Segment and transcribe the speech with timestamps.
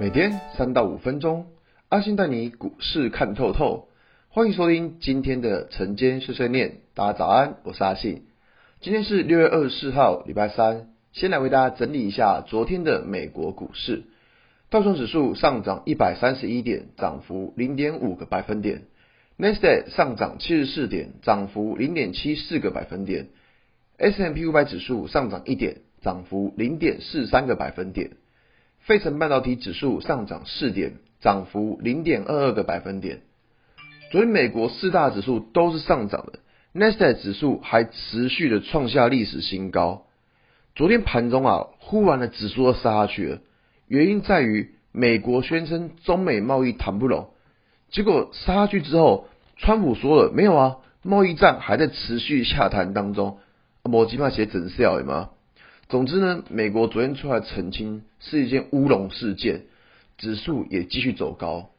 [0.00, 1.46] 每天三到五分钟，
[1.88, 3.88] 阿信带你股市看透透。
[4.28, 8.22] 欢迎收听今天的晨间碎碎念，大家早安，我是阿信。
[8.80, 10.90] 今天是六月二十四号，礼拜三。
[11.10, 14.04] 先来为大家整理一下昨天的美国股市。
[14.70, 18.82] 道琼指数上涨一百三十一点，涨幅零点五个百分点。
[19.36, 23.30] 纳斯达克上涨七十四点，涨幅零点七四个百分点。
[23.98, 28.12] ；S M P 五百指数上涨一点，涨幅零点四三个百分点。
[28.88, 33.20] 费城半导体指数上涨四点，涨幅零点二二个百分点。
[34.10, 36.38] 昨天美国四大指数都是上涨的，
[36.72, 40.06] 纳斯达克指数还持续的创下历史新高。
[40.74, 43.38] 昨天盘中啊，忽然的指数都杀下去了，
[43.88, 47.28] 原因在于美国宣称中美贸易谈不拢，
[47.90, 49.26] 结果杀下去之后，
[49.58, 53.36] 川普说了没有啊，贸易战还在持续下谈当中，
[53.84, 55.28] 摩基帕写整笑吗？
[55.88, 59.62] 总之呢，美国昨天出来澄清是一件乌龙事件，
[60.18, 61.70] 指数也继续走高。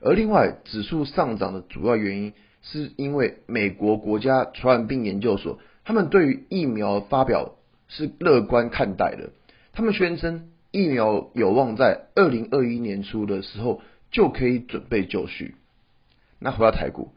[0.00, 2.32] 而另外，指数上涨的主要原因
[2.62, 7.54] 是因为美国国家传染病研究所，他们对于疫苗发表
[7.86, 9.30] 是乐观看待的。
[9.72, 15.54] 他们宣称疫苗有望在二零二一年初的时候就可以准备就绪。
[16.40, 17.12] 那回到台股，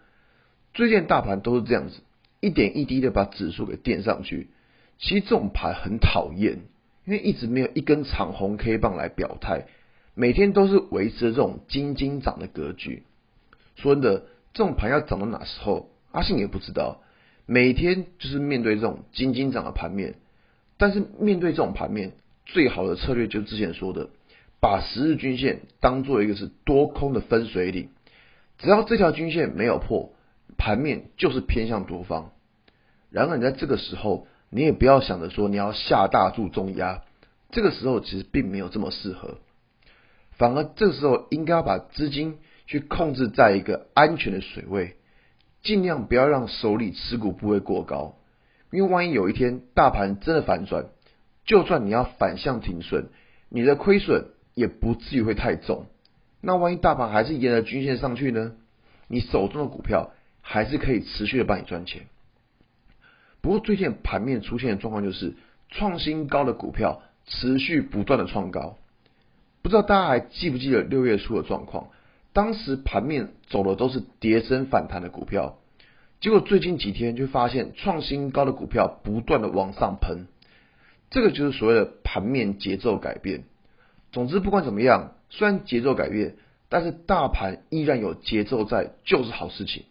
[0.76, 1.96] 最近大盘都是这样子，
[2.40, 4.52] 一点一滴的把指数给垫上去。
[4.98, 6.60] 其实这种盘很讨厌，
[7.06, 9.68] 因为一直没有一根长红 K 棒来表态，
[10.14, 13.04] 每天都是维持着这种金金涨的格局。
[13.76, 17.02] 说真的，这种盘要涨到哪时候，阿信也不知道。
[17.46, 20.16] 每天就是面对这种金金涨的盘面，
[20.78, 22.14] 但是面对这种盘面，
[22.46, 24.10] 最好的策略就之前说的，
[24.60, 27.90] 把十日均线当做一个是多空的分水岭，
[28.58, 30.14] 只要这条均线没有破，
[30.58, 32.32] 盘面就是偏向多方。
[33.12, 37.02] 然而你在这个时候，你也不要想着说你要下大注重压，
[37.52, 39.40] 这个时候其实并没有这么适合，
[40.38, 44.96] 反而这个时候应该要把资金去控制在一个安全的水位，
[45.62, 48.16] 尽量不要让手里持股部位过高，
[48.72, 50.86] 因为万一有一天大盘真的反转，
[51.46, 53.10] 就算你要反向停损，
[53.50, 55.88] 你的亏损也不至于会太重。
[56.40, 58.54] 那万一大盘还是沿着均线上去呢？
[59.10, 62.04] 你手中的股票还是可以持续的帮你赚钱。
[63.46, 65.36] 不过最近盘面出现的状况就是
[65.70, 68.76] 创新高的股票持续不断的创高，
[69.62, 71.90] 不知道大家还记不记得六月初的状况？
[72.34, 75.60] 当时盘面走的都是跌升反弹的股票，
[76.22, 80.26] 结果最近几天就发现创新高的股票不断的往上喷，
[81.12, 83.44] 这个就是所谓的盘面节奏改变。
[84.12, 86.36] 总之不管怎么样，虽然节奏改变，
[86.68, 89.84] 但是大盘依然有节奏在，就是好事情。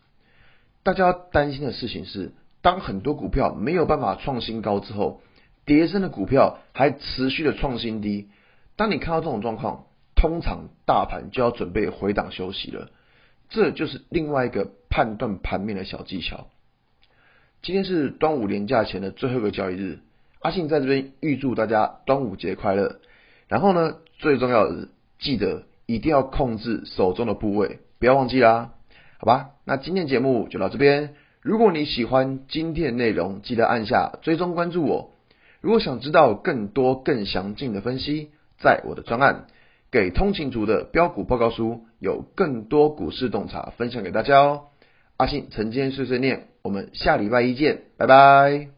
[0.83, 2.33] 大家担心的事情是。
[2.65, 5.21] 当很多股票没有办法创新高之后，
[5.67, 8.31] 跌升的股票还持续的创新低。
[8.75, 9.85] 当你看到这种状况，
[10.17, 12.89] 通常大盘就要准备回档休息了。
[13.51, 16.47] 这就是另外一个判断盘面的小技巧。
[17.61, 19.99] 今天是端午连假前的最后一个交易日，
[20.41, 22.99] 阿信在这边预祝大家端午节快乐。
[23.47, 24.89] 然后呢，最重要的是
[25.19, 28.73] 记得一定要控制手中的部位，不要忘记啦。
[29.19, 31.15] 好吧，那今天节目就到这边。
[31.45, 35.11] 如果你喜欢今天的内容，记得按下追踪关注我。
[35.61, 39.45] 如果想知道更多更详尽的分析，在我的专案
[39.91, 44.63] 给通勤族的标股报告书，有更多股市洞察分享给大家哦。
[45.19, 48.74] 阿信晨间碎碎念，我们下礼拜一见，拜拜。